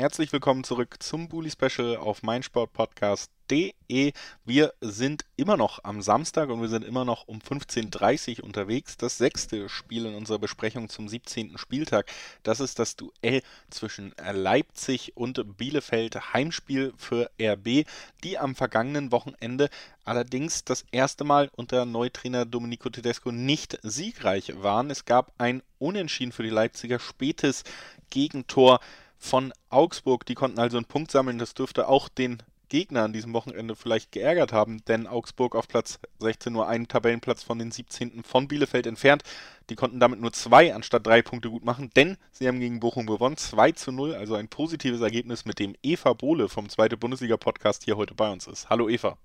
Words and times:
Herzlich 0.00 0.32
willkommen 0.32 0.64
zurück 0.64 0.96
zum 1.00 1.28
Bully 1.28 1.50
Special 1.50 1.98
auf 1.98 2.22
meinsportpodcast.de. 2.22 4.12
Wir 4.46 4.72
sind 4.80 5.26
immer 5.36 5.58
noch 5.58 5.84
am 5.84 6.00
Samstag 6.00 6.48
und 6.48 6.62
wir 6.62 6.70
sind 6.70 6.86
immer 6.86 7.04
noch 7.04 7.28
um 7.28 7.40
15.30 7.40 8.38
Uhr 8.38 8.44
unterwegs. 8.44 8.96
Das 8.96 9.18
sechste 9.18 9.68
Spiel 9.68 10.06
in 10.06 10.14
unserer 10.14 10.38
Besprechung 10.38 10.88
zum 10.88 11.06
17. 11.06 11.58
Spieltag. 11.58 12.10
Das 12.42 12.60
ist 12.60 12.78
das 12.78 12.96
Duell 12.96 13.42
zwischen 13.68 14.14
Leipzig 14.32 15.18
und 15.18 15.58
Bielefeld. 15.58 16.32
Heimspiel 16.32 16.94
für 16.96 17.30
RB, 17.38 17.84
die 18.24 18.38
am 18.38 18.54
vergangenen 18.54 19.12
Wochenende 19.12 19.68
allerdings 20.06 20.64
das 20.64 20.86
erste 20.92 21.24
Mal 21.24 21.50
unter 21.56 21.84
Neutrainer 21.84 22.46
Domenico 22.46 22.88
Tedesco 22.88 23.32
nicht 23.32 23.78
siegreich 23.82 24.62
waren. 24.62 24.90
Es 24.90 25.04
gab 25.04 25.34
ein 25.36 25.62
Unentschieden 25.78 26.32
für 26.32 26.42
die 26.42 26.48
Leipziger 26.48 26.98
spätes 26.98 27.64
Gegentor 28.08 28.80
von 29.20 29.52
Augsburg. 29.68 30.26
Die 30.26 30.34
konnten 30.34 30.58
also 30.58 30.76
einen 30.76 30.86
Punkt 30.86 31.12
sammeln. 31.12 31.38
Das 31.38 31.54
dürfte 31.54 31.86
auch 31.86 32.08
den 32.08 32.42
Gegner 32.70 33.02
an 33.02 33.12
diesem 33.12 33.34
Wochenende 33.34 33.76
vielleicht 33.76 34.12
geärgert 34.12 34.52
haben, 34.52 34.82
denn 34.86 35.06
Augsburg 35.06 35.54
auf 35.54 35.68
Platz 35.68 35.98
16 36.20 36.52
nur 36.52 36.68
einen 36.68 36.88
Tabellenplatz 36.88 37.42
von 37.42 37.58
den 37.58 37.70
17. 37.70 38.22
von 38.22 38.48
Bielefeld 38.48 38.86
entfernt. 38.86 39.24
Die 39.68 39.74
konnten 39.74 40.00
damit 40.00 40.20
nur 40.20 40.32
zwei 40.32 40.74
anstatt 40.74 41.06
drei 41.06 41.20
Punkte 41.20 41.50
gut 41.50 41.64
machen, 41.64 41.90
denn 41.94 42.16
sie 42.32 42.48
haben 42.48 42.60
gegen 42.60 42.80
Bochum 42.80 43.06
gewonnen. 43.06 43.36
2 43.36 43.72
zu 43.72 43.92
0, 43.92 44.14
also 44.14 44.36
ein 44.36 44.48
positives 44.48 45.00
Ergebnis, 45.00 45.44
mit 45.44 45.58
dem 45.58 45.74
Eva 45.82 46.12
Bohle 46.12 46.48
vom 46.48 46.68
Zweite 46.68 46.96
Bundesliga-Podcast 46.96 47.84
hier 47.84 47.96
heute 47.96 48.14
bei 48.14 48.30
uns 48.30 48.46
ist. 48.46 48.70
Hallo 48.70 48.88
Eva. 48.88 49.18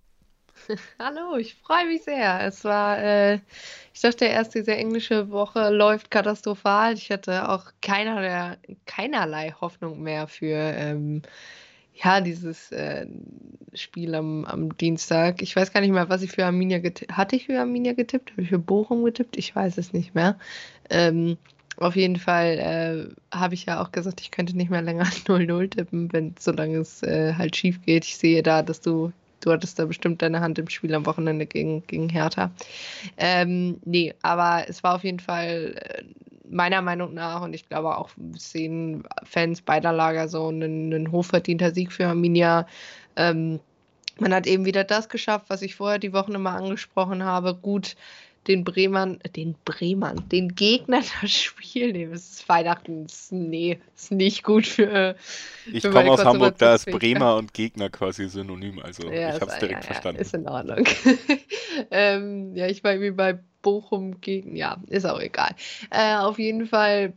Hallo, 1.00 1.38
ich 1.38 1.55
freue 1.55 1.86
mich 1.86 2.04
sehr. 2.04 2.41
Es 2.44 2.63
war, 2.63 2.98
äh, 3.00 3.40
ich 3.94 4.02
dachte 4.02 4.26
erst, 4.26 4.55
diese 4.55 4.76
englische 4.76 5.30
Woche 5.30 5.70
läuft 5.70 6.12
katastrophal. 6.12 6.93
Ich 6.93 7.12
hatte 7.12 7.49
auch 7.49 7.66
keiner, 7.82 8.57
keinerlei 8.85 9.54
Hoffnung 9.60 10.02
mehr 10.02 10.27
für 10.27 10.55
ähm, 10.55 11.21
ja, 11.93 12.20
dieses 12.20 12.71
äh, 12.71 13.07
Spiel 13.74 14.15
am, 14.15 14.46
am 14.46 14.77
Dienstag. 14.77 15.41
Ich 15.41 15.55
weiß 15.55 15.71
gar 15.71 15.82
nicht 15.82 15.91
mehr, 15.91 16.10
was 16.10 16.21
ich 16.24 16.32
für 16.32 16.46
Arminia 16.46 16.80
getippt 16.80 17.13
Hatte 17.13 17.35
ich 17.35 17.46
für 17.46 17.60
Arminia 17.60 17.93
getippt? 17.93 18.32
Habe 18.32 18.41
ich 18.41 18.49
für 18.49 18.60
Bochum 18.60 19.04
getippt? 19.05 19.37
Ich 19.37 19.55
weiß 19.55 19.77
es 19.77 19.93
nicht 19.93 20.13
mehr. 20.13 20.37
Ähm, 20.90 21.37
auf 21.77 21.96
jeden 21.96 22.18
Fall 22.18 23.10
äh, 23.32 23.35
habe 23.35 23.54
ich 23.54 23.65
ja 23.65 23.82
auch 23.82 23.91
gesagt, 23.91 24.21
ich 24.21 24.32
könnte 24.32 24.55
nicht 24.58 24.71
mehr 24.71 24.82
länger 24.82 25.04
0-0 25.26 25.70
tippen, 25.70 26.12
wenn 26.12 26.35
solange 26.40 26.77
es 26.80 27.04
äh, 27.04 27.34
halt 27.35 27.55
schief 27.55 27.82
geht. 27.85 28.05
Ich 28.05 28.18
sehe 28.18 28.43
da, 28.43 28.62
dass 28.62 28.82
du 28.82 29.12
Du 29.40 29.52
hattest 29.52 29.78
da 29.80 29.86
bestimmt 29.86 30.22
deine 30.22 30.41
Hand 30.41 30.60
im 30.60 30.70
Spiel 30.70 30.94
am 30.94 31.05
Wochenende 31.05 31.46
gegen, 31.46 31.86
gegen 31.88 32.10
Hertha. 32.10 32.52
Ähm, 33.18 33.80
nee, 33.86 34.14
aber 34.22 34.66
es 34.68 34.84
war 34.84 34.96
auf 34.96 35.04
jeden 35.04 35.20
Fall 35.20 35.76
äh, 35.77 36.04
meiner 36.50 36.82
Meinung 36.82 37.14
nach 37.14 37.42
und 37.42 37.54
ich 37.54 37.68
glaube 37.68 37.98
auch 37.98 38.10
sehen 38.38 39.04
Fans 39.24 39.62
beider 39.62 39.92
Lager 39.92 40.27
so 40.27 40.48
einen, 40.48 40.94
einen 40.94 41.12
hochverdienter 41.12 41.72
Sieg 41.72 41.92
für 41.92 42.08
Arminia. 42.08 42.68
Ähm, 43.16 43.60
man 44.18 44.34
hat 44.34 44.48
eben 44.48 44.66
wieder 44.66 44.84
das 44.84 45.10
geschafft, 45.10 45.46
was 45.49 45.62
ich 45.62 45.76
vorher 45.76 45.99
die 45.99 46.14
Wochen 46.14 46.36
immer 46.36 46.52
angesprochen 46.52 47.24
habe. 47.24 47.54
Gut 47.54 47.96
den 48.48 48.63
Bremern, 48.63 49.20
den 49.35 49.55
Bremern, 49.65 50.27
den 50.29 50.55
Gegnern 50.55 51.04
das 51.21 51.32
Spiel 51.32 51.91
nehmen. 51.91 52.13
Es 52.13 52.29
ist 52.29 52.49
Weihnachten, 52.49 53.05
ist, 53.05 53.32
nee, 53.32 53.79
ist 53.96 54.12
nicht 54.12 54.43
gut 54.43 54.68
für. 54.68 55.15
Ich 55.71 55.84
komme 55.84 56.12
aus 56.12 56.24
Hamburg, 56.24 56.57
da 56.57 56.76
ist 56.76 56.85
Bremer 56.85 57.35
und 57.37 57.54
Gegner 57.54 57.90
quasi 57.90 58.27
synonym, 58.27 58.79
also 58.79 59.12
ja, 59.12 59.35
ich 59.35 59.41
habe 59.41 59.52
es 59.52 59.60
direkt 59.60 59.84
ja, 59.84 59.87
verstanden. 59.87 60.21
Ist 60.21 60.34
in 60.34 60.48
Ordnung. 60.48 60.85
ähm, 61.91 62.55
ja, 62.55 62.68
ich 62.68 62.84
war 62.84 62.91
irgendwie 62.93 63.12
bei 63.12 63.40
Bochum 63.62 64.22
gegen, 64.22 64.56
ja, 64.56 64.78
ist 64.88 65.06
auch 65.06 65.19
egal. 65.19 65.56
Äh, 65.90 66.18
auf 66.18 66.40
jeden 66.40 66.68
Fall. 66.68 67.13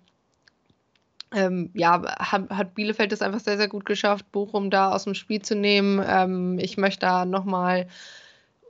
Ähm, 1.34 1.68
ja, 1.74 2.02
hat, 2.18 2.48
hat, 2.48 2.74
Bielefeld 2.74 3.12
es 3.12 3.20
einfach 3.20 3.40
sehr, 3.40 3.58
sehr 3.58 3.68
gut 3.68 3.84
geschafft, 3.84 4.32
Bochum 4.32 4.70
da 4.70 4.92
aus 4.92 5.04
dem 5.04 5.12
Spiel 5.12 5.42
zu 5.42 5.54
nehmen. 5.54 6.02
Ähm, 6.02 6.58
ich 6.58 6.78
möchte 6.78 7.00
da 7.00 7.26
nochmal 7.26 7.86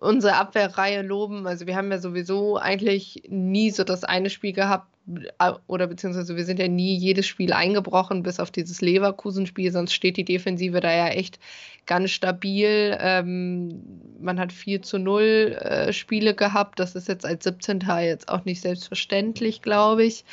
unsere 0.00 0.36
Abwehrreihe 0.36 1.02
loben. 1.02 1.46
Also 1.46 1.66
wir 1.66 1.76
haben 1.76 1.90
ja 1.90 1.98
sowieso 1.98 2.56
eigentlich 2.56 3.22
nie 3.28 3.70
so 3.70 3.84
das 3.84 4.04
eine 4.04 4.30
Spiel 4.30 4.52
gehabt, 4.52 4.88
äh, 5.38 5.52
oder 5.66 5.86
beziehungsweise 5.86 6.36
wir 6.36 6.44
sind 6.44 6.58
ja 6.58 6.68
nie 6.68 6.96
jedes 6.96 7.26
Spiel 7.26 7.52
eingebrochen, 7.52 8.22
bis 8.22 8.40
auf 8.40 8.50
dieses 8.50 8.80
Leverkusen-Spiel, 8.80 9.72
sonst 9.72 9.92
steht 9.92 10.16
die 10.16 10.24
Defensive 10.24 10.80
da 10.80 10.92
ja 10.92 11.08
echt 11.08 11.38
ganz 11.86 12.10
stabil. 12.10 12.96
Ähm, 13.00 13.82
man 14.20 14.38
hat 14.38 14.52
4 14.52 14.82
zu 14.82 14.98
0 14.98 15.22
äh, 15.22 15.92
Spiele 15.92 16.34
gehabt, 16.34 16.78
das 16.78 16.94
ist 16.94 17.08
jetzt 17.08 17.24
als 17.24 17.44
17. 17.44 17.80
jetzt 18.00 18.28
auch 18.28 18.44
nicht 18.44 18.60
selbstverständlich, 18.60 19.62
glaube 19.62 20.04
ich. 20.04 20.24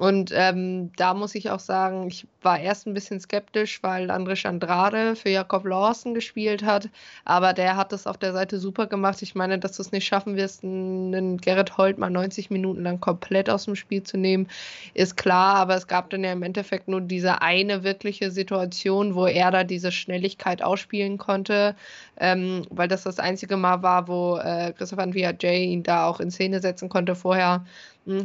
Und 0.00 0.32
ähm, 0.34 0.92
da 0.96 1.12
muss 1.12 1.34
ich 1.34 1.50
auch 1.50 1.60
sagen, 1.60 2.06
ich 2.08 2.26
war 2.40 2.58
erst 2.58 2.86
ein 2.86 2.94
bisschen 2.94 3.20
skeptisch, 3.20 3.82
weil 3.82 4.10
Andres 4.10 4.46
Andrade 4.46 5.14
für 5.14 5.28
Jakob 5.28 5.66
Lawson 5.66 6.14
gespielt 6.14 6.64
hat. 6.64 6.88
Aber 7.26 7.52
der 7.52 7.76
hat 7.76 7.92
das 7.92 8.06
auf 8.06 8.16
der 8.16 8.32
Seite 8.32 8.58
super 8.58 8.86
gemacht. 8.86 9.20
Ich 9.20 9.34
meine, 9.34 9.58
dass 9.58 9.76
du 9.76 9.82
es 9.82 9.92
nicht 9.92 10.06
schaffen 10.06 10.36
wirst, 10.36 10.64
einen 10.64 11.36
Gerrit 11.36 11.76
Holt 11.76 11.98
mal 11.98 12.08
90 12.08 12.48
Minuten 12.48 12.82
lang 12.82 12.98
komplett 12.98 13.50
aus 13.50 13.66
dem 13.66 13.76
Spiel 13.76 14.02
zu 14.02 14.16
nehmen, 14.16 14.48
ist 14.94 15.18
klar. 15.18 15.56
Aber 15.56 15.74
es 15.74 15.86
gab 15.86 16.08
dann 16.08 16.24
ja 16.24 16.32
im 16.32 16.44
Endeffekt 16.44 16.88
nur 16.88 17.02
diese 17.02 17.42
eine 17.42 17.84
wirkliche 17.84 18.30
Situation, 18.30 19.14
wo 19.14 19.26
er 19.26 19.50
da 19.50 19.64
diese 19.64 19.92
Schnelligkeit 19.92 20.62
ausspielen 20.62 21.18
konnte. 21.18 21.76
Ähm, 22.18 22.62
weil 22.70 22.88
das 22.88 23.02
das 23.02 23.18
einzige 23.18 23.58
Mal 23.58 23.82
war, 23.82 24.08
wo 24.08 24.38
äh, 24.38 24.72
Christopher 24.72 25.10
Jay 25.38 25.66
ihn 25.66 25.82
da 25.82 26.06
auch 26.06 26.20
in 26.20 26.30
Szene 26.30 26.60
setzen 26.60 26.88
konnte. 26.88 27.14
Vorher 27.14 27.66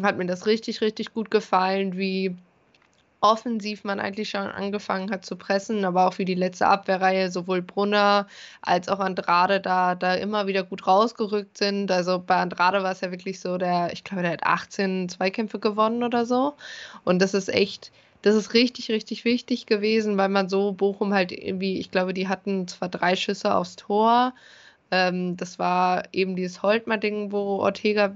hat 0.01 0.17
mir 0.17 0.25
das 0.25 0.45
richtig, 0.45 0.81
richtig 0.81 1.13
gut 1.13 1.31
gefallen, 1.31 1.97
wie 1.97 2.35
offensiv 3.21 3.83
man 3.83 3.99
eigentlich 3.99 4.29
schon 4.29 4.41
angefangen 4.41 5.09
hat 5.09 5.25
zu 5.25 5.35
pressen, 5.35 5.83
aber 5.83 6.07
auch 6.07 6.17
wie 6.19 6.25
die 6.25 6.35
letzte 6.35 6.67
Abwehrreihe 6.67 7.31
sowohl 7.31 7.61
Brunner 7.61 8.27
als 8.61 8.87
auch 8.87 8.99
Andrade 8.99 9.59
da, 9.59 9.95
da 9.95 10.13
immer 10.15 10.47
wieder 10.47 10.63
gut 10.63 10.85
rausgerückt 10.85 11.57
sind. 11.57 11.91
Also 11.91 12.19
bei 12.19 12.35
Andrade 12.35 12.83
war 12.83 12.91
es 12.91 13.01
ja 13.01 13.11
wirklich 13.11 13.39
so, 13.39 13.57
der, 13.57 13.91
ich 13.93 14.03
glaube, 14.03 14.21
der 14.21 14.33
hat 14.33 14.43
18 14.43 15.09
Zweikämpfe 15.09 15.59
gewonnen 15.59 16.03
oder 16.03 16.25
so. 16.25 16.53
Und 17.03 17.19
das 17.21 17.33
ist 17.33 17.49
echt, 17.49 17.91
das 18.21 18.35
ist 18.35 18.53
richtig, 18.53 18.89
richtig 18.91 19.25
wichtig 19.25 19.65
gewesen, 19.65 20.17
weil 20.17 20.29
man 20.29 20.47
so 20.47 20.73
Bochum 20.73 21.13
halt 21.13 21.31
irgendwie, 21.31 21.79
ich 21.79 21.89
glaube, 21.89 22.13
die 22.13 22.27
hatten 22.27 22.67
zwar 22.67 22.89
drei 22.89 23.15
Schüsse 23.15 23.55
aufs 23.55 23.75
Tor, 23.75 24.33
ähm, 24.91 25.37
das 25.37 25.59
war 25.59 26.03
eben 26.13 26.35
dieses 26.35 26.61
Holtmer-Ding, 26.61 27.31
wo 27.31 27.59
Ortega 27.59 28.15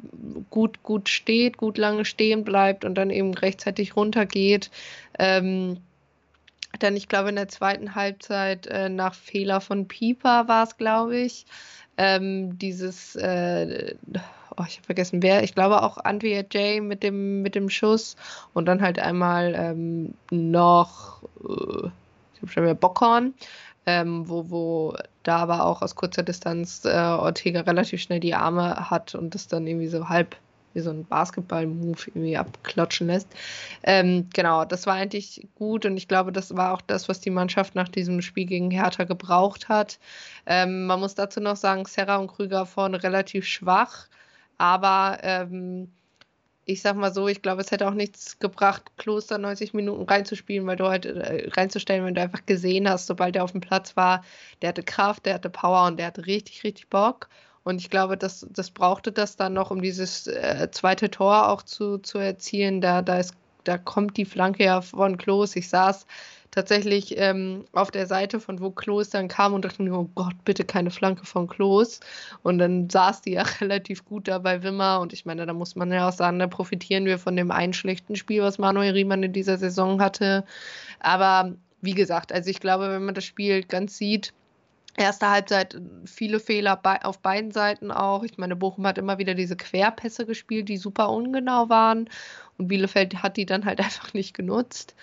gut, 0.50 0.84
gut 0.84 1.10
steht, 1.10 1.58
gut 1.58 1.78
lange 1.78 2.06
stehen 2.06 2.44
bleibt 2.44 2.86
und 2.86 2.96
dann 2.96 3.10
eben 3.10 3.34
rechtzeitig 3.34 3.96
runtergeht. 3.96 4.70
Ähm, 5.18 5.78
dann, 6.78 6.96
ich 6.96 7.08
glaube, 7.08 7.30
in 7.30 7.36
der 7.36 7.48
zweiten 7.48 7.96
Halbzeit 7.96 8.68
äh, 8.68 8.90
nach 8.90 9.16
Fehler 9.16 9.60
von 9.62 9.88
Pieper 9.88 10.48
war 10.48 10.64
es, 10.64 10.78
glaube 10.78 11.18
ich. 11.18 11.46
Ähm, 11.98 12.58
dieses, 12.60 13.16
äh, 13.16 13.96
oh, 14.56 14.64
ich 14.68 14.78
habe 14.78 14.86
vergessen, 14.86 15.24
wer, 15.24 15.44
ich 15.44 15.56
glaube 15.56 15.82
auch 15.82 15.98
Andrea 15.98 16.44
J 16.52 16.84
mit 16.84 17.04
dem, 17.04 17.42
mit 17.42 17.56
dem 17.56 17.70
Schuss 17.70 18.16
und 18.54 18.66
dann 18.66 18.82
halt 18.82 19.00
einmal 19.00 19.56
ähm, 19.56 20.14
noch, 20.32 21.24
äh, 21.44 21.90
schon 22.48 22.64
wieder 22.64 22.76
Bockhorn, 22.76 23.34
ähm, 23.86 24.28
wo, 24.28 24.50
wo 24.50 24.96
da 25.24 25.38
aber 25.38 25.66
auch 25.66 25.82
aus 25.82 25.96
kurzer 25.96 26.24
Distanz 26.24 26.86
äh, 26.86 26.90
Ortega 26.90 27.62
relativ 27.62 28.02
schnell 28.02 28.20
die 28.20 28.36
Arme 28.36 28.90
hat 28.90 29.16
und 29.16 29.36
das 29.36 29.48
dann 29.48 29.68
irgendwie 29.68 29.88
so 29.88 30.10
halb 30.10 30.36
wie 30.74 30.82
so 30.82 30.92
ein 30.92 31.06
Basketball-Move 31.06 31.98
irgendwie 32.08 32.38
abklatschen 32.38 33.08
lässt. 33.08 33.28
Ähm, 33.84 34.30
genau, 34.34 34.66
das 34.66 34.86
war 34.86 34.96
eigentlich 34.96 35.48
gut 35.56 35.86
und 35.86 35.98
ich 35.98 36.08
glaube, 36.08 36.32
das 36.32 36.56
war 36.56 36.74
auch 36.74 36.82
das, 36.82 37.10
was 37.10 37.22
die 37.22 37.32
Mannschaft 37.32 37.76
nach 37.76 37.90
diesem 37.90 38.22
Spiel 38.22 38.46
gegen 38.46 38.72
Hertha 38.72 39.04
gebraucht 39.04 39.70
hat. 39.70 40.00
Ähm, 40.46 40.86
man 40.86 41.00
muss 41.00 41.16
dazu 41.16 41.40
noch 41.40 41.56
sagen, 41.56 41.86
Serra 41.86 42.18
und 42.18 42.28
Krüger 42.28 42.66
vorne 42.66 43.02
relativ 43.02 43.46
schwach, 43.46 44.08
aber 44.58 45.18
ähm, 45.24 45.92
ich 46.70 46.82
sag 46.84 46.96
mal 46.96 47.12
so, 47.12 47.28
ich 47.28 47.42
glaube, 47.42 47.62
es 47.62 47.72
hätte 47.72 47.88
auch 47.88 47.94
nichts 47.96 48.38
gebracht, 48.38 48.92
Kloster 48.98 49.40
90 49.40 49.74
Minuten 49.74 50.04
reinzuspielen, 50.04 50.68
weil 50.68 50.76
du 50.76 50.88
halt 50.88 51.06
äh, 51.06 51.50
reinzustellen, 51.50 52.06
wenn 52.06 52.14
du 52.14 52.22
einfach 52.22 52.46
gesehen 52.46 52.88
hast, 52.88 53.08
sobald 53.08 53.36
er 53.36 53.44
auf 53.44 53.54
dem 53.54 53.62
Platz 53.62 53.98
war, 53.98 54.24
der 54.62 54.70
hatte 54.70 54.84
Kraft, 54.84 55.26
der 55.26 55.34
hatte 55.34 55.50
Power 55.50 55.88
und 55.88 55.98
der 55.98 56.08
hatte 56.08 56.28
richtig, 56.28 56.64
richtig 56.64 56.88
Bock. 56.90 57.30
Und 57.64 57.82
ich 57.82 57.90
glaube, 57.90 58.18
das, 58.18 58.46
das 58.52 58.70
brauchte 58.70 59.12
das 59.12 59.36
dann 59.36 59.54
noch, 59.54 59.72
um 59.72 59.82
dieses 59.82 60.28
äh, 60.28 60.70
zweite 60.72 61.10
Tor 61.10 61.50
auch 61.50 61.64
zu, 61.64 61.98
zu 61.98 62.20
erzielen. 62.20 62.82
Da, 62.82 63.02
da, 63.02 63.18
ist, 63.20 63.34
da 63.70 63.78
kommt 63.78 64.18
die 64.18 64.26
Flanke 64.26 64.66
ja 64.66 64.82
von 64.82 65.18
Klos. 65.18 65.56
Ich 65.56 65.70
saß 65.70 66.08
tatsächlich 66.52 67.16
ähm, 67.18 67.66
auf 67.74 67.92
der 67.92 68.08
Seite 68.08 68.40
von 68.40 68.60
wo 68.60 68.72
Klos 68.72 69.12
dann 69.12 69.28
kam 69.28 69.54
und 69.54 69.64
dachte 69.64 69.84
mir, 69.84 69.94
oh 69.94 70.10
Gott, 70.16 70.34
bitte 70.44 70.66
keine 70.66 70.90
Flanke 70.90 71.26
von 71.26 71.48
Klos. 71.48 72.00
Und 72.42 72.58
dann 72.58 72.90
saß 72.90 73.22
die 73.22 73.34
ja 73.34 73.44
relativ 73.62 74.04
gut 74.06 74.28
da 74.28 74.40
bei 74.40 74.64
Wimmer. 74.64 75.00
Und 75.00 75.14
ich 75.14 75.26
meine, 75.26 75.46
da 75.46 75.54
muss 75.54 75.76
man 75.76 75.92
ja 75.92 76.10
auch 76.10 76.14
sagen, 76.14 76.40
da 76.40 76.48
profitieren 76.48 77.06
wir 77.06 77.20
von 77.20 77.36
dem 77.36 77.52
einen 77.52 77.74
schlechten 77.74 78.16
Spiel, 78.16 78.42
was 78.42 78.58
Manuel 78.58 78.94
Riemann 78.94 79.22
in 79.22 79.34
dieser 79.34 79.58
Saison 79.58 80.02
hatte. 80.02 80.44
Aber 81.00 81.54
wie 81.82 81.94
gesagt, 81.94 82.34
also 82.34 82.50
ich 82.50 82.60
glaube, 82.60 82.90
wenn 82.90 83.06
man 83.06 83.16
das 83.16 83.26
Spiel 83.26 83.64
ganz 83.64 83.98
sieht, 83.98 84.34
Erste 84.98 85.30
Halbzeit 85.30 85.80
viele 86.06 86.40
Fehler 86.40 86.76
bei, 86.76 87.04
auf 87.04 87.20
beiden 87.20 87.52
Seiten 87.52 87.92
auch. 87.92 88.24
Ich 88.24 88.38
meine, 88.38 88.56
Bochum 88.56 88.86
hat 88.86 88.98
immer 88.98 89.18
wieder 89.18 89.34
diese 89.34 89.56
Querpässe 89.56 90.26
gespielt, 90.26 90.68
die 90.68 90.78
super 90.78 91.10
ungenau 91.10 91.70
waren. 91.70 92.10
Und 92.58 92.68
Bielefeld 92.68 93.24
hat 93.24 93.38
die 93.38 93.46
dann 93.46 93.66
halt 93.66 93.80
einfach 93.80 94.14
nicht 94.14 94.34
genutzt. 94.34 94.96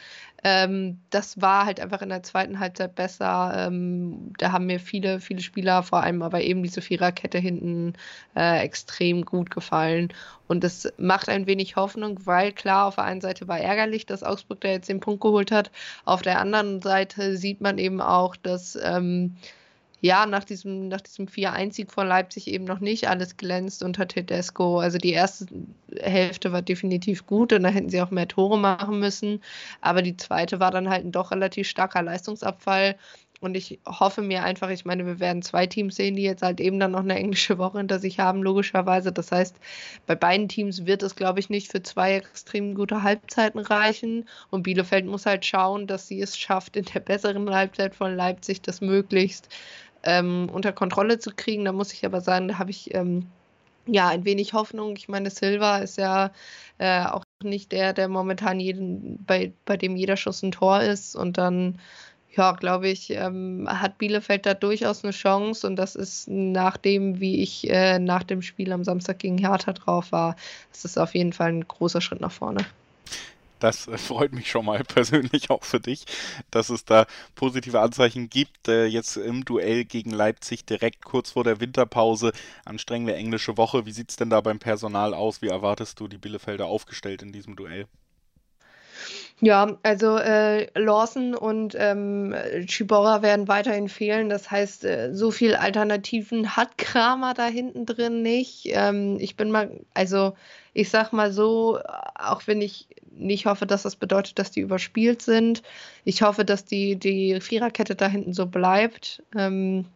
Ähm, 0.44 1.00
das 1.10 1.40
war 1.40 1.66
halt 1.66 1.80
einfach 1.80 2.02
in 2.02 2.10
der 2.10 2.22
zweiten 2.22 2.60
Halbzeit 2.60 2.94
besser. 2.94 3.52
Ähm, 3.56 4.32
da 4.38 4.52
haben 4.52 4.66
mir 4.66 4.78
viele, 4.78 5.18
viele 5.18 5.40
Spieler, 5.40 5.82
vor 5.82 6.02
allem 6.02 6.22
aber 6.22 6.42
eben 6.42 6.62
diese 6.62 6.82
Viererkette 6.82 7.38
hinten, 7.38 7.94
äh, 8.36 8.60
extrem 8.60 9.24
gut 9.24 9.50
gefallen. 9.50 10.12
Und 10.46 10.62
das 10.62 10.92
macht 10.98 11.28
ein 11.28 11.46
wenig 11.46 11.76
Hoffnung, 11.76 12.20
weil 12.26 12.52
klar, 12.52 12.86
auf 12.86 12.96
der 12.96 13.04
einen 13.04 13.22
Seite 13.22 13.48
war 13.48 13.58
ärgerlich, 13.58 14.06
dass 14.06 14.22
Augsburg 14.22 14.60
da 14.60 14.68
jetzt 14.68 14.88
den 14.88 15.00
Punkt 15.00 15.22
geholt 15.22 15.50
hat. 15.50 15.70
Auf 16.04 16.22
der 16.22 16.38
anderen 16.40 16.82
Seite 16.82 17.36
sieht 17.36 17.60
man 17.60 17.78
eben 17.78 18.00
auch, 18.00 18.36
dass. 18.36 18.78
Ähm, 18.80 19.36
ja, 20.06 20.24
nach 20.24 20.44
diesem, 20.44 20.88
nach 20.88 21.00
diesem 21.00 21.26
4-1-Sieg 21.26 21.92
von 21.92 22.06
Leipzig 22.06 22.46
eben 22.46 22.64
noch 22.64 22.80
nicht 22.80 23.08
alles 23.08 23.36
glänzt 23.36 23.82
unter 23.82 24.06
Tedesco. 24.06 24.78
Also 24.78 24.98
die 24.98 25.12
erste 25.12 25.46
Hälfte 25.98 26.52
war 26.52 26.62
definitiv 26.62 27.26
gut 27.26 27.52
und 27.52 27.64
da 27.64 27.70
hätten 27.70 27.90
sie 27.90 28.00
auch 28.00 28.12
mehr 28.12 28.28
Tore 28.28 28.56
machen 28.58 29.00
müssen. 29.00 29.42
Aber 29.80 30.02
die 30.02 30.16
zweite 30.16 30.60
war 30.60 30.70
dann 30.70 30.88
halt 30.88 31.04
ein 31.04 31.12
doch 31.12 31.32
relativ 31.32 31.68
starker 31.68 32.02
Leistungsabfall. 32.02 32.96
Und 33.40 33.54
ich 33.56 33.78
hoffe 33.86 34.22
mir 34.22 34.44
einfach, 34.44 34.70
ich 34.70 34.84
meine, 34.84 35.04
wir 35.04 35.20
werden 35.20 35.42
zwei 35.42 35.66
Teams 35.66 35.96
sehen, 35.96 36.16
die 36.16 36.22
jetzt 36.22 36.42
halt 36.42 36.60
eben 36.60 36.80
dann 36.80 36.92
noch 36.92 37.00
eine 37.00 37.16
englische 37.16 37.58
Woche 37.58 37.78
hinter 37.78 37.98
sich 37.98 38.18
haben, 38.18 38.42
logischerweise. 38.42 39.12
Das 39.12 39.30
heißt, 39.30 39.56
bei 40.06 40.14
beiden 40.14 40.48
Teams 40.48 40.86
wird 40.86 41.02
es, 41.02 41.16
glaube 41.16 41.40
ich, 41.40 41.50
nicht 41.50 41.70
für 41.70 41.82
zwei 41.82 42.14
extrem 42.14 42.74
gute 42.74 43.02
Halbzeiten 43.02 43.60
reichen. 43.60 44.26
Und 44.50 44.62
Bielefeld 44.62 45.06
muss 45.06 45.26
halt 45.26 45.44
schauen, 45.44 45.86
dass 45.86 46.08
sie 46.08 46.20
es 46.20 46.38
schafft, 46.38 46.76
in 46.76 46.86
der 46.86 47.00
besseren 47.00 47.48
Halbzeit 47.50 47.94
von 47.94 48.14
Leipzig 48.16 48.62
das 48.62 48.80
möglichst 48.80 49.48
ähm, 50.06 50.48
unter 50.52 50.72
Kontrolle 50.72 51.18
zu 51.18 51.30
kriegen. 51.32 51.64
Da 51.66 51.72
muss 51.72 51.92
ich 51.92 52.06
aber 52.06 52.20
sagen, 52.20 52.48
da 52.48 52.58
habe 52.58 52.70
ich 52.70 52.94
ähm, 52.94 53.26
ja 53.86 54.08
ein 54.08 54.24
wenig 54.24 54.52
Hoffnung. 54.54 54.96
Ich 54.96 55.08
meine, 55.08 55.30
Silva 55.30 55.78
ist 55.78 55.98
ja 55.98 56.32
äh, 56.78 57.04
auch 57.04 57.24
nicht 57.42 57.72
der, 57.72 57.92
der 57.92 58.08
momentan 58.08 58.60
jeden, 58.60 59.24
bei, 59.26 59.52
bei 59.64 59.76
dem 59.76 59.96
jeder 59.96 60.16
Schuss 60.16 60.42
ein 60.42 60.52
Tor 60.52 60.80
ist. 60.80 61.16
Und 61.16 61.38
dann, 61.38 61.78
ja, 62.34 62.52
glaube 62.52 62.88
ich, 62.88 63.10
ähm, 63.10 63.68
hat 63.68 63.98
Bielefeld 63.98 64.46
da 64.46 64.54
durchaus 64.54 65.04
eine 65.04 65.12
Chance. 65.12 65.66
Und 65.66 65.76
das 65.76 65.96
ist 65.96 66.28
nach 66.28 66.76
dem, 66.76 67.20
wie 67.20 67.42
ich 67.42 67.68
äh, 67.70 67.98
nach 67.98 68.22
dem 68.22 68.42
Spiel 68.42 68.72
am 68.72 68.84
Samstag 68.84 69.18
gegen 69.18 69.38
Hertha 69.38 69.72
drauf 69.72 70.12
war, 70.12 70.36
das 70.72 70.84
ist 70.84 70.98
auf 70.98 71.14
jeden 71.14 71.32
Fall 71.32 71.48
ein 71.48 71.68
großer 71.68 72.00
Schritt 72.00 72.20
nach 72.20 72.32
vorne. 72.32 72.64
Das 73.58 73.88
äh, 73.88 73.98
freut 73.98 74.32
mich 74.32 74.50
schon 74.50 74.64
mal 74.64 74.82
persönlich 74.84 75.50
auch 75.50 75.64
für 75.64 75.80
dich, 75.80 76.04
dass 76.50 76.70
es 76.70 76.84
da 76.84 77.06
positive 77.34 77.80
Anzeichen 77.80 78.28
gibt. 78.28 78.68
Äh, 78.68 78.86
jetzt 78.86 79.16
im 79.16 79.44
Duell 79.44 79.84
gegen 79.84 80.10
Leipzig 80.10 80.64
direkt 80.64 81.04
kurz 81.04 81.32
vor 81.32 81.44
der 81.44 81.60
Winterpause, 81.60 82.32
anstrengende 82.64 83.14
englische 83.14 83.56
Woche. 83.56 83.86
Wie 83.86 83.92
sieht 83.92 84.10
es 84.10 84.16
denn 84.16 84.30
da 84.30 84.40
beim 84.40 84.58
Personal 84.58 85.14
aus? 85.14 85.42
Wie 85.42 85.48
erwartest 85.48 86.00
du 86.00 86.08
die 86.08 86.18
Bielefelder 86.18 86.66
aufgestellt 86.66 87.22
in 87.22 87.32
diesem 87.32 87.56
Duell? 87.56 87.86
Ja, 89.40 89.76
also 89.82 90.16
äh, 90.16 90.66
Lawson 90.78 91.34
und 91.34 91.74
ähm, 91.78 92.34
Chibora 92.66 93.20
werden 93.20 93.48
weiterhin 93.48 93.90
fehlen. 93.90 94.30
Das 94.30 94.50
heißt, 94.50 94.84
äh, 94.84 95.14
so 95.14 95.30
viel 95.30 95.54
Alternativen 95.54 96.56
hat 96.56 96.78
Kramer 96.78 97.34
da 97.34 97.46
hinten 97.46 97.84
drin 97.84 98.22
nicht. 98.22 98.62
Ähm, 98.66 99.18
ich 99.20 99.36
bin 99.36 99.50
mal, 99.50 99.84
also 99.92 100.34
ich 100.72 100.88
sag 100.88 101.12
mal 101.12 101.32
so, 101.32 101.78
auch 102.14 102.46
wenn 102.46 102.62
ich 102.62 102.88
nicht 103.18 103.46
hoffe, 103.46 103.66
dass 103.66 103.82
das 103.82 103.96
bedeutet, 103.96 104.38
dass 104.38 104.50
die 104.50 104.60
überspielt 104.60 105.22
sind. 105.22 105.62
Ich 106.04 106.22
hoffe, 106.22 106.44
dass 106.44 106.64
die, 106.64 106.96
die 106.96 107.40
Viererkette 107.40 107.94
da 107.94 108.08
hinten 108.08 108.32
so 108.32 108.46
bleibt. 108.46 109.22
Ähm, 109.36 109.86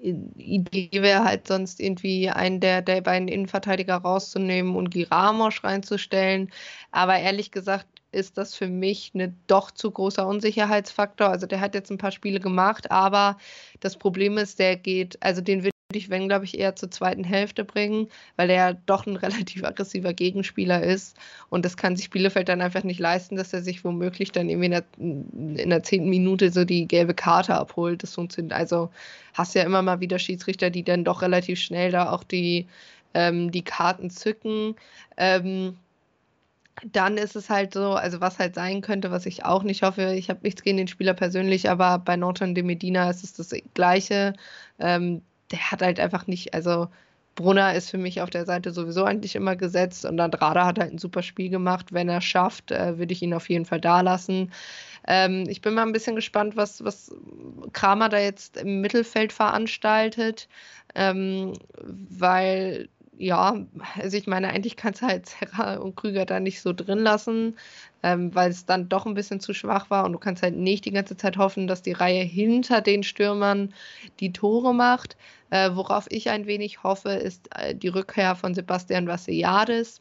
Idee 0.00 1.02
wäre 1.02 1.24
halt 1.24 1.48
sonst 1.48 1.80
irgendwie 1.80 2.30
einen 2.30 2.60
der, 2.60 2.82
der 2.82 3.00
beiden 3.00 3.28
Innenverteidiger 3.28 3.96
rauszunehmen 3.96 4.76
und 4.76 4.90
Giramos 4.90 5.64
reinzustellen. 5.64 6.50
Aber 6.92 7.18
ehrlich 7.18 7.50
gesagt 7.50 7.86
ist 8.10 8.38
das 8.38 8.54
für 8.54 8.68
mich 8.68 9.12
eine 9.14 9.34
doch 9.48 9.70
zu 9.70 9.90
großer 9.90 10.26
Unsicherheitsfaktor. 10.26 11.28
Also 11.28 11.46
der 11.46 11.60
hat 11.60 11.74
jetzt 11.74 11.90
ein 11.90 11.98
paar 11.98 12.12
Spiele 12.12 12.40
gemacht, 12.40 12.90
aber 12.90 13.36
das 13.80 13.96
Problem 13.96 14.38
ist, 14.38 14.58
der 14.58 14.76
geht, 14.76 15.22
also 15.22 15.40
den 15.42 15.62
wird 15.62 15.74
ich, 15.96 16.10
wenn, 16.10 16.28
glaube 16.28 16.44
ich, 16.44 16.58
eher 16.58 16.76
zur 16.76 16.90
zweiten 16.90 17.24
Hälfte 17.24 17.64
bringen, 17.64 18.08
weil 18.36 18.50
er 18.50 18.74
doch 18.74 19.06
ein 19.06 19.16
relativ 19.56 19.64
aggressiver 19.64 20.12
Gegenspieler 20.12 20.82
ist. 20.82 21.16
Und 21.48 21.64
das 21.64 21.78
kann 21.78 21.96
sich 21.96 22.10
Bielefeld 22.10 22.48
dann 22.50 22.60
einfach 22.60 22.84
nicht 22.84 23.00
leisten, 23.00 23.36
dass 23.36 23.54
er 23.54 23.62
sich 23.62 23.84
womöglich 23.84 24.30
dann 24.30 24.50
irgendwie 24.50 24.66
in 24.66 24.72
der, 24.72 24.84
in 24.98 25.70
der 25.70 25.82
zehnten 25.82 26.10
Minute 26.10 26.50
so 26.52 26.64
die 26.66 26.86
gelbe 26.86 27.14
Karte 27.14 27.54
abholt. 27.54 28.02
Das 28.02 28.14
funktioniert. 28.14 28.52
Also 28.52 28.90
hast 29.32 29.54
ja 29.54 29.62
immer 29.62 29.80
mal 29.80 30.00
wieder 30.00 30.18
Schiedsrichter, 30.18 30.68
die 30.68 30.82
dann 30.84 31.04
doch 31.04 31.22
relativ 31.22 31.58
schnell 31.58 31.90
da 31.90 32.12
auch 32.12 32.22
die, 32.22 32.66
ähm, 33.14 33.50
die 33.50 33.62
Karten 33.62 34.10
zücken. 34.10 34.76
Ähm, 35.16 35.78
dann 36.92 37.16
ist 37.16 37.34
es 37.34 37.50
halt 37.50 37.72
so, 37.74 37.92
also 37.94 38.20
was 38.20 38.38
halt 38.38 38.54
sein 38.54 38.82
könnte, 38.82 39.10
was 39.10 39.26
ich 39.26 39.44
auch 39.44 39.62
nicht 39.62 39.82
hoffe, 39.82 40.14
ich 40.14 40.30
habe 40.30 40.40
nichts 40.42 40.62
gegen 40.62 40.76
den 40.76 40.86
Spieler 40.86 41.14
persönlich, 41.14 41.68
aber 41.70 41.98
bei 41.98 42.16
Norton 42.16 42.54
de 42.54 42.62
Medina 42.62 43.10
ist 43.10 43.24
es 43.24 43.32
das 43.32 43.52
Gleiche. 43.74 44.34
Ähm, 44.78 45.22
der 45.50 45.70
hat 45.70 45.82
halt 45.82 46.00
einfach 46.00 46.26
nicht, 46.26 46.54
also 46.54 46.88
Brunner 47.38 47.74
ist 47.74 47.90
für 47.90 47.98
mich 47.98 48.20
auf 48.20 48.30
der 48.30 48.44
Seite 48.46 48.72
sowieso 48.72 49.04
eigentlich 49.04 49.36
immer 49.36 49.54
gesetzt 49.54 50.04
und 50.04 50.18
Andrada 50.18 50.66
hat 50.66 50.80
halt 50.80 50.92
ein 50.92 50.98
super 50.98 51.22
Spiel 51.22 51.50
gemacht. 51.50 51.92
Wenn 51.92 52.08
er 52.08 52.20
schafft, 52.20 52.72
äh, 52.72 52.98
würde 52.98 53.12
ich 53.12 53.22
ihn 53.22 53.32
auf 53.32 53.48
jeden 53.48 53.64
Fall 53.64 53.80
da 53.80 54.00
lassen. 54.00 54.50
Ähm, 55.06 55.44
ich 55.48 55.60
bin 55.60 55.74
mal 55.74 55.82
ein 55.82 55.92
bisschen 55.92 56.16
gespannt, 56.16 56.56
was, 56.56 56.82
was 56.84 57.14
Kramer 57.72 58.08
da 58.08 58.18
jetzt 58.18 58.56
im 58.56 58.80
Mittelfeld 58.80 59.32
veranstaltet, 59.32 60.48
ähm, 60.96 61.52
weil 61.84 62.88
ja, 63.18 63.56
also 64.00 64.16
ich 64.16 64.26
meine, 64.26 64.48
eigentlich 64.48 64.76
kannst 64.76 65.02
du 65.02 65.06
halt 65.06 65.26
Serra 65.26 65.76
und 65.76 65.96
Krüger 65.96 66.24
da 66.24 66.40
nicht 66.40 66.60
so 66.60 66.72
drin 66.72 67.00
lassen, 67.00 67.56
ähm, 68.02 68.34
weil 68.34 68.50
es 68.50 68.64
dann 68.64 68.88
doch 68.88 69.06
ein 69.06 69.14
bisschen 69.14 69.40
zu 69.40 69.54
schwach 69.54 69.90
war 69.90 70.04
und 70.04 70.12
du 70.12 70.18
kannst 70.18 70.42
halt 70.42 70.56
nicht 70.56 70.84
die 70.84 70.92
ganze 70.92 71.16
Zeit 71.16 71.36
hoffen, 71.36 71.66
dass 71.66 71.82
die 71.82 71.92
Reihe 71.92 72.22
hinter 72.22 72.80
den 72.80 73.02
Stürmern 73.02 73.74
die 74.20 74.32
Tore 74.32 74.72
macht. 74.72 75.16
Äh, 75.50 75.70
worauf 75.74 76.06
ich 76.10 76.30
ein 76.30 76.46
wenig 76.46 76.82
hoffe, 76.82 77.10
ist 77.10 77.48
äh, 77.56 77.74
die 77.74 77.88
Rückkehr 77.88 78.34
von 78.36 78.54
Sebastian 78.54 79.06
Vassiliadis. 79.06 80.00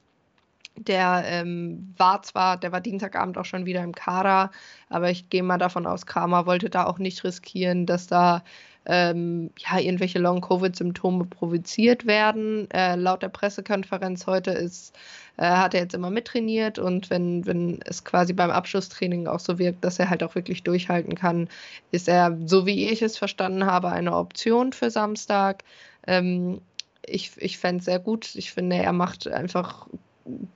Der 0.76 1.24
ähm, 1.26 1.94
war 1.98 2.22
zwar, 2.22 2.58
der 2.58 2.72
war 2.72 2.82
Dienstagabend 2.82 3.38
auch 3.38 3.46
schon 3.46 3.66
wieder 3.66 3.84
im 3.84 3.96
Kader, 3.96 4.52
aber 4.90 5.10
ich 5.10 5.30
gehe 5.30 5.42
mal 5.42 5.58
davon 5.58 5.88
aus, 5.88 6.06
Kramer 6.06 6.46
wollte 6.46 6.70
da 6.70 6.86
auch 6.86 7.00
nicht 7.00 7.24
riskieren, 7.24 7.88
dass 7.88 8.06
da 8.06 8.44
ähm, 8.88 9.52
ja, 9.58 9.80
irgendwelche 9.80 10.18
Long-Covid-Symptome 10.20 11.26
provoziert 11.26 12.06
werden. 12.08 12.72
Äh, 12.72 12.96
laut 12.96 13.22
der 13.22 13.30
Pressekonferenz 13.30 14.26
heute 14.28 14.52
ist, 14.52 14.96
äh, 15.36 15.46
hat 15.46 15.74
er 15.74 15.82
jetzt 15.82 15.94
immer 15.94 16.10
mittrainiert 16.10 16.80
und 16.80 17.10
wenn, 17.10 17.46
wenn 17.46 17.80
es 17.86 18.06
quasi 18.06 18.32
beim 18.32 18.50
Abschlusstraining 18.50 19.28
auch 19.28 19.42
so 19.42 19.60
wirkt, 19.60 19.84
dass 19.84 20.00
er 20.00 20.10
halt 20.10 20.24
auch 20.24 20.36
wirklich 20.36 20.64
durchhalten 20.64 21.16
kann, 21.16 21.50
ist 21.92 22.08
er, 22.08 22.38
so 22.46 22.66
wie 22.66 22.90
ich 22.90 23.02
es 23.02 23.18
verstanden 23.18 23.66
habe, 23.66 23.90
eine 23.90 24.16
Option 24.16 24.72
für 24.72 24.90
Samstag. 24.90 25.64
Ähm, 26.08 26.62
ich 27.06 27.32
ich 27.38 27.58
fände 27.58 27.80
es 27.80 27.86
sehr 27.86 28.00
gut. 28.00 28.36
Ich 28.36 28.52
finde, 28.52 28.78
er 28.78 28.94
macht 28.94 29.28
einfach 29.28 29.88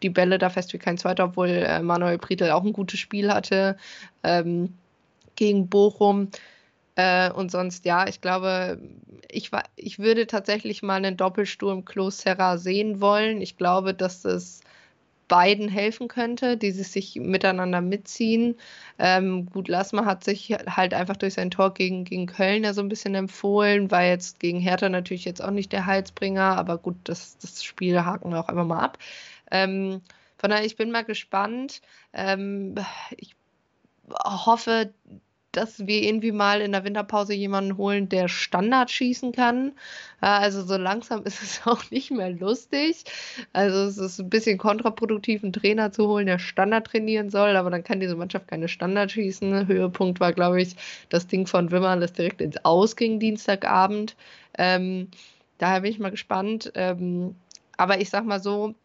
die 0.02 0.10
Bälle 0.10 0.38
da 0.38 0.50
fest 0.50 0.74
wie 0.74 0.78
kein 0.78 0.98
zweiter, 0.98 1.26
obwohl 1.26 1.50
äh, 1.50 1.82
Manuel 1.82 2.18
Prietl 2.18 2.50
auch 2.52 2.64
ein 2.64 2.74
gutes 2.74 3.00
Spiel 3.00 3.32
hatte 3.32 3.78
ähm, 4.24 4.74
gegen 5.36 5.68
Bochum. 5.68 6.30
Äh, 6.96 7.32
und 7.32 7.52
sonst, 7.52 7.86
ja, 7.86 8.08
ich 8.08 8.22
glaube, 8.22 8.80
ich, 9.30 9.52
ich 9.76 10.00
würde 10.00 10.28
tatsächlich 10.28 10.84
mal 10.84 10.96
einen 10.96 11.18
Doppelsturm 11.18 11.86
Klos 11.86 12.20
Serra 12.20 12.58
sehen 12.58 13.02
wollen. 13.02 13.42
Ich 13.42 13.58
glaube, 13.58 13.94
dass 13.94 14.26
es 14.26 14.62
beiden 15.32 15.70
helfen 15.70 16.10
könnte, 16.10 16.58
die 16.58 16.72
sich 16.72 17.16
miteinander 17.16 17.80
mitziehen. 17.80 18.58
Ähm, 19.00 19.46
gut, 19.46 19.70
Lasma 19.70 20.04
hat 20.04 20.26
sich 20.26 20.50
halt 20.68 20.94
einfach 20.94 21.16
durch 21.16 21.36
sein 21.36 21.50
Tor 21.52 21.74
gegen, 21.74 22.04
gegen 22.04 22.26
Köln 22.26 22.66
ja 22.66 22.74
so 22.74 22.82
ein 22.82 22.90
bisschen 22.90 23.16
empfohlen, 23.16 23.92
war 23.92 24.04
jetzt 24.04 24.42
gegen 24.42 24.60
Hertha 24.60 24.90
natürlich 24.90 25.24
jetzt 25.24 25.42
auch 25.42 25.52
nicht 25.52 25.72
der 25.72 25.86
Heilsbringer, 25.86 26.58
aber 26.58 26.78
gut, 26.78 26.98
das, 27.06 27.38
das 27.38 27.64
Spiel 27.64 28.04
haken 28.04 28.32
wir 28.32 28.42
auch 28.42 28.50
einfach 28.50 28.66
mal 28.66 28.82
ab. 28.82 28.98
Ähm, 29.52 30.02
von 30.38 30.50
daher, 30.50 30.66
ich 30.66 30.76
bin 30.76 30.92
mal 30.92 31.06
gespannt. 31.06 31.82
Ähm, 32.12 32.76
ich 33.16 33.34
hoffe, 34.26 34.94
dass 35.52 35.86
wir 35.86 36.02
irgendwie 36.04 36.32
mal 36.32 36.62
in 36.62 36.72
der 36.72 36.84
Winterpause 36.84 37.34
jemanden 37.34 37.78
holen, 37.78 38.10
der 38.10 38.28
Standard 38.28 38.90
schießen 38.90 39.32
kann. 39.32 39.74
Also 40.20 40.64
so 40.64 40.78
langsam 40.78 41.24
ist 41.26 41.42
es 41.42 41.62
auch 41.66 41.90
nicht 41.92 42.12
mehr 42.12 42.30
lustig. 42.30 43.04
Also 43.54 43.80
es 43.84 43.98
ist 43.98 44.20
ein 44.20 44.30
bisschen 44.30 44.58
kontraproduktiv, 44.58 45.44
einen 45.44 45.54
Trainer 45.54 45.92
zu 45.92 46.08
holen, 46.08 46.28
der 46.28 46.40
Standard 46.40 46.88
trainieren 46.88 47.30
soll, 47.30 47.56
aber 47.56 47.70
dann 47.70 47.84
kann 47.84 48.00
diese 48.00 48.16
Mannschaft 48.16 48.48
keine 48.48 48.68
Standard 48.68 49.12
schießen. 49.12 49.68
Höhepunkt 49.68 50.20
war, 50.20 50.34
glaube 50.34 50.62
ich, 50.62 50.76
das 51.10 51.28
Ding 51.28 51.48
von 51.48 51.72
Wimmer, 51.72 51.98
das 51.98 52.14
direkt 52.14 52.42
ins 52.42 52.64
Aus 52.64 52.96
ging 52.96 53.20
Dienstagabend. 53.20 54.16
Ähm, 54.58 55.10
daher 55.58 55.82
bin 55.82 55.92
ich 55.92 56.00
mal 56.00 56.12
gespannt. 56.12 56.72
Ähm, 56.76 57.36
aber 57.78 58.00
ich 58.00 58.10
sag 58.10 58.26
mal 58.26 58.40
so, 58.40 58.76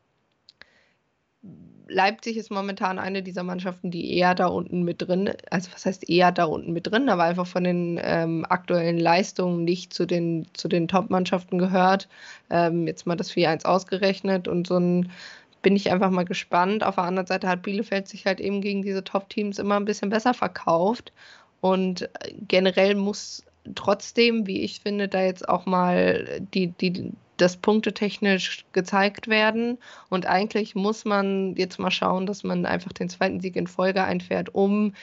Leipzig 1.89 2.37
ist 2.37 2.51
momentan 2.51 2.99
eine 2.99 3.23
dieser 3.23 3.43
Mannschaften, 3.43 3.91
die 3.91 4.17
eher 4.17 4.35
da 4.35 4.47
unten 4.47 4.83
mit 4.83 5.03
drin, 5.03 5.33
also 5.51 5.71
was 5.73 5.87
heißt 5.87 6.09
eher 6.09 6.33
da 6.33 6.45
unten 6.45 6.73
mit 6.73 6.87
drin, 6.89 7.09
aber 7.09 7.25
einfach 7.25 7.47
von 7.47 7.65
den 7.65 8.01
ähm, 8.03 8.45
aktuellen 8.49 8.99
Leistungen 8.99 9.65
nicht 9.65 9.93
zu 9.93 10.07
den, 10.07 10.47
zu 10.55 10.69
den 10.69 10.89
Top-Mannschaften 10.89 11.59
gehört. 11.59 12.09
Ähm, 12.51 12.87
jetzt 12.87 13.07
mal 13.07 13.17
das 13.17 13.31
4-1 13.33 13.65
ausgerechnet 13.65 14.49
und 14.49 14.67
so 14.67 14.79
ein 14.79 15.13
bin 15.63 15.75
ich 15.75 15.91
einfach 15.91 16.11
mal 16.11 16.25
gespannt. 16.25 16.85
Auf 16.85 16.95
der 16.95 17.05
anderen 17.05 17.27
Seite 17.27 17.49
hat 17.49 17.63
Bielefeld 17.63 18.07
sich 18.07 18.25
halt 18.25 18.39
eben 18.41 18.61
gegen 18.61 18.83
diese 18.83 19.03
Top-Teams 19.03 19.59
immer 19.59 19.75
ein 19.75 19.85
bisschen 19.85 20.11
besser 20.11 20.33
verkauft. 20.33 21.13
Und 21.61 22.03
äh, 22.03 22.09
generell 22.47 22.95
muss 22.95 23.45
trotzdem, 23.75 24.47
wie 24.47 24.61
ich 24.61 24.81
finde, 24.81 25.09
da 25.09 25.23
jetzt 25.23 25.49
auch 25.49 25.67
mal 25.67 26.41
die, 26.55 26.69
die, 26.69 27.11
das 27.37 27.57
punktetechnisch 27.57 28.65
gezeigt 28.73 29.29
werden. 29.29 29.79
Und 30.09 30.27
eigentlich 30.27 30.75
muss 30.75 31.05
man 31.05 31.55
jetzt 31.57 31.79
mal 31.79 31.91
schauen, 31.91 32.27
dass 32.27 32.45
man 32.45 32.67
einfach 32.67 32.93
den 32.93 33.09
zweiten 33.09 33.41
Sieg 33.41 33.57
in 33.57 33.67
Folge 33.67 34.05
einfährt, 34.05 34.55
um 34.55 34.95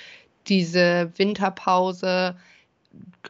diese 0.47 1.11
Winterpause 1.15 2.35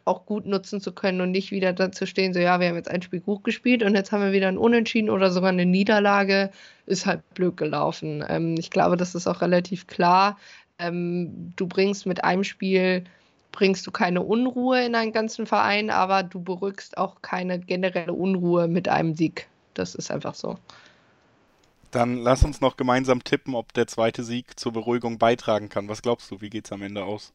auch 0.05 0.25
gut 0.25 0.45
nutzen 0.45 0.81
zu 0.81 0.91
können 0.91 1.22
und 1.22 1.31
nicht 1.31 1.51
wieder 1.51 1.72
dazu 1.72 2.05
stehen, 2.05 2.33
so 2.33 2.39
ja, 2.39 2.60
wir 2.60 2.67
haben 2.67 2.75
jetzt 2.75 2.89
ein 2.89 3.01
Spiel 3.01 3.22
gut 3.22 3.43
gespielt 3.43 3.83
und 3.83 3.95
jetzt 3.95 4.12
haben 4.12 4.24
wir 4.24 4.33
wieder 4.33 4.48
ein 4.48 4.57
Unentschieden 4.57 5.10
oder 5.10 5.31
sogar 5.31 5.51
eine 5.51 5.65
Niederlage, 5.65 6.50
ist 6.86 7.05
halt 7.05 7.22
blöd 7.33 7.55
gelaufen. 7.55 8.24
Ähm, 8.27 8.55
ich 8.57 8.72
glaube, 8.72 8.98
das 8.98 9.15
ist 9.15 9.27
auch 9.27 9.41
relativ 9.41 9.88
klar. 9.88 10.38
Ähm, 10.79 11.53
du 11.55 11.67
bringst 11.67 12.05
mit 12.05 12.24
einem 12.24 12.43
Spiel 12.43 13.05
bringst 13.53 13.88
du 13.88 13.91
keine 13.91 14.22
Unruhe 14.22 14.83
in 14.83 14.95
einen 14.95 15.13
ganzen 15.13 15.45
Verein, 15.48 15.89
aber 15.89 16.24
du 16.24 16.41
berückst 16.41 16.98
auch 16.98 17.22
keine 17.22 17.60
generelle 17.60 18.12
Unruhe 18.12 18.67
mit 18.67 18.89
einem 18.89 19.13
Sieg. 19.13 19.48
Das 19.74 19.95
ist 19.95 20.12
einfach 20.12 20.36
so. 20.36 20.57
Dann 21.91 22.17
lass 22.17 22.43
uns 22.43 22.60
noch 22.60 22.75
gemeinsam 22.75 23.24
tippen, 23.24 23.55
ob 23.55 23.72
der 23.74 23.88
zweite 23.88 24.24
Sieg 24.24 24.60
zur 24.60 24.74
Beruhigung 24.74 25.19
beitragen 25.19 25.69
kann. 25.69 25.88
Was 25.88 26.01
glaubst 26.01 26.29
du, 26.31 26.41
wie 26.41 26.50
geht 26.50 26.65
es 26.65 26.72
am 26.72 26.81
Ende 26.81 27.05
aus? 27.05 27.31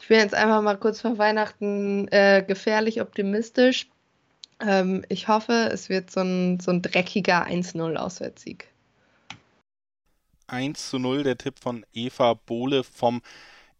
Ich 0.00 0.08
bin 0.08 0.18
jetzt 0.18 0.34
einfach 0.34 0.60
mal 0.60 0.76
kurz 0.76 1.00
vor 1.00 1.16
Weihnachten 1.16 2.08
äh, 2.08 2.44
gefährlich 2.46 3.00
optimistisch. 3.00 3.88
Ähm, 4.60 5.04
ich 5.08 5.28
hoffe, 5.28 5.70
es 5.72 5.88
wird 5.88 6.10
so 6.10 6.20
ein, 6.20 6.58
so 6.58 6.72
ein 6.72 6.82
dreckiger 6.82 7.46
1-0 7.46 7.94
Auswärtssieg. 7.94 8.66
1 10.48 10.90
zu 10.90 10.98
0, 10.98 11.22
der 11.22 11.38
Tipp 11.38 11.60
von 11.60 11.86
Eva 11.92 12.34
Bohle 12.34 12.82
vom 12.82 13.22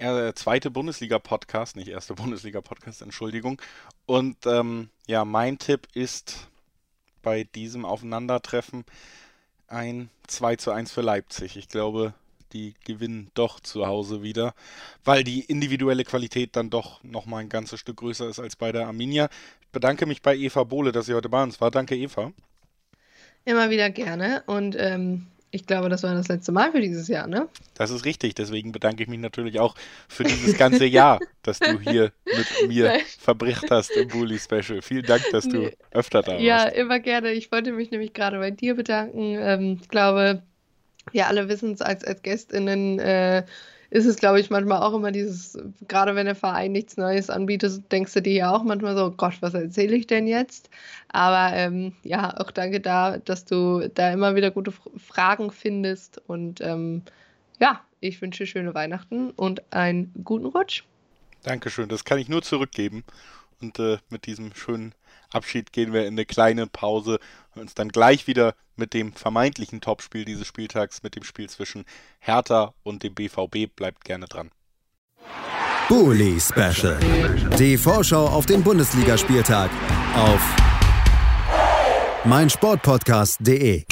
äh, 0.00 0.35
zweite 0.35 0.71
Bundesliga-Podcast, 0.71 1.76
nicht 1.76 1.88
erste 1.88 2.14
Bundesliga-Podcast, 2.14 3.02
Entschuldigung. 3.02 3.61
Und 4.07 4.47
ähm, 4.47 4.88
ja, 5.07 5.25
mein 5.25 5.59
Tipp 5.59 5.87
ist 5.95 6.49
bei 7.23 7.45
diesem 7.45 7.85
Aufeinandertreffen 7.85 8.85
ein 9.69 10.11
2 10.26 10.57
zu 10.57 10.71
1 10.73 10.90
für 10.90 11.02
Leipzig. 11.02 11.57
Ich 11.57 11.69
glaube, 11.69 12.14
die 12.52 12.75
gewinnen 12.85 13.30
doch 13.35 13.61
zu 13.61 13.87
Hause 13.87 14.23
wieder, 14.23 14.54
weil 15.04 15.23
die 15.23 15.40
individuelle 15.40 16.04
Qualität 16.04 16.57
dann 16.57 16.71
doch 16.71 17.02
nochmal 17.04 17.42
ein 17.42 17.49
ganzes 17.49 17.78
Stück 17.78 17.99
größer 17.99 18.28
ist 18.28 18.40
als 18.40 18.57
bei 18.57 18.73
der 18.73 18.87
Arminia. 18.87 19.28
Ich 19.61 19.69
bedanke 19.69 20.07
mich 20.07 20.23
bei 20.23 20.35
Eva 20.37 20.64
Bohle, 20.64 20.92
dass 20.92 21.07
sie 21.07 21.14
heute 21.14 21.28
bei 21.28 21.42
uns 21.42 21.61
war. 21.61 21.71
Danke, 21.71 21.97
Eva. 21.97 22.33
Immer 23.45 23.71
wieder 23.71 23.90
gerne 23.90 24.42
und 24.47 24.76
ähm, 24.78 25.26
ich 25.52 25.66
glaube, 25.66 25.88
das 25.88 26.02
war 26.02 26.14
das 26.14 26.28
letzte 26.28 26.52
Mal 26.52 26.71
für 26.71 26.80
dieses 26.80 27.09
Jahr, 27.09 27.26
ne? 27.26 27.49
Das 27.75 27.90
ist 27.90 28.04
richtig. 28.04 28.35
Deswegen 28.35 28.71
bedanke 28.73 29.02
ich 29.02 29.09
mich 29.09 29.19
natürlich 29.19 29.59
auch 29.59 29.75
für 30.09 30.23
dieses 30.23 30.57
ganze 30.57 30.85
Jahr, 30.85 31.19
das 31.42 31.59
du 31.59 31.80
hier 31.80 32.12
mit 32.25 32.69
mir 32.69 32.87
Nein. 32.87 33.00
verbracht 33.19 33.71
hast 33.71 33.90
im 33.97 34.09
Bully 34.09 34.38
Special. 34.38 34.80
Vielen 34.80 35.04
Dank, 35.04 35.23
dass 35.33 35.49
du 35.49 35.59
nee. 35.59 35.76
öfter 35.90 36.23
da 36.23 36.33
warst. 36.33 36.45
Ja, 36.45 36.64
immer 36.64 37.00
gerne. 37.00 37.33
Ich 37.33 37.50
wollte 37.50 37.73
mich 37.73 37.90
nämlich 37.90 38.12
gerade 38.12 38.38
bei 38.38 38.50
dir 38.52 38.76
bedanken. 38.76 39.37
Ähm, 39.38 39.78
ich 39.83 39.88
glaube, 39.88 40.42
wir 41.11 41.26
alle 41.26 41.49
wissen 41.49 41.73
es 41.73 41.83
als, 41.83 42.04
als 42.04 42.23
GästInnen, 42.23 43.00
äh, 43.00 43.45
ist 43.90 44.06
es, 44.06 44.16
glaube 44.16 44.40
ich, 44.40 44.50
manchmal 44.50 44.82
auch 44.82 44.94
immer 44.94 45.11
dieses, 45.11 45.59
gerade 45.88 46.14
wenn 46.14 46.26
der 46.26 46.37
Verein 46.37 46.73
nichts 46.73 46.97
Neues 46.97 47.28
anbietet, 47.28 47.90
denkst 47.90 48.14
du 48.14 48.23
dir 48.23 48.32
ja 48.32 48.50
auch 48.52 48.62
manchmal 48.62 48.97
so, 48.97 49.11
Gott, 49.11 49.35
was 49.40 49.54
erzähle 49.54 49.97
ich 49.97 50.06
denn 50.06 50.26
jetzt? 50.26 50.70
Aber 51.09 51.54
ähm, 51.56 51.92
ja, 52.04 52.38
auch 52.38 52.52
danke 52.52 52.80
da, 52.80 53.18
dass 53.18 53.44
du 53.44 53.88
da 53.92 54.12
immer 54.12 54.37
wieder 54.37 54.52
gute 54.52 54.73
Fragen 54.97 55.50
findest 55.50 56.23
und 56.28 56.61
ähm, 56.61 57.02
ja, 57.59 57.80
ich 58.00 58.23
wünsche 58.23 58.47
schöne 58.47 58.75
Weihnachten 58.75 59.30
und 59.30 59.73
einen 59.73 60.12
guten 60.25 60.47
Rutsch. 60.47 60.85
Dankeschön, 61.42 61.88
das 61.88 62.04
kann 62.04 62.18
ich 62.18 62.28
nur 62.28 62.42
zurückgeben. 62.42 63.04
Und 63.61 63.79
äh, 63.79 63.99
mit 64.09 64.26
diesem 64.26 64.55
schönen 64.55 64.95
Abschied 65.31 65.73
gehen 65.73 65.93
wir 65.93 66.07
in 66.07 66.14
eine 66.14 66.25
kleine 66.25 66.67
Pause 66.67 67.19
und 67.55 67.62
uns 67.62 67.75
dann 67.75 67.88
gleich 67.90 68.26
wieder 68.26 68.55
mit 68.76 68.95
dem 68.95 69.12
vermeintlichen 69.12 69.81
Topspiel 69.81 70.25
dieses 70.25 70.47
Spieltags, 70.47 71.02
mit 71.02 71.17
dem 71.17 71.25
Spiel 71.25 71.49
zwischen 71.49 71.85
Hertha 72.19 72.75
und 72.83 73.02
dem 73.02 73.14
BVB. 73.14 73.75
Bleibt 73.75 74.05
gerne 74.05 74.26
dran. 74.26 74.50
Bully 75.88 76.40
Special. 76.40 76.99
Die 77.59 77.76
Vorschau 77.76 78.26
auf 78.26 78.47
den 78.47 78.62
Bundesligaspieltag 78.62 79.71
auf 80.14 80.40
meinsportpodcast.de. 82.25 83.85